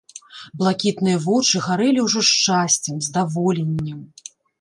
[0.61, 4.01] Блакітныя вочы гарэлі ўжо шчасцем, здаволеннем.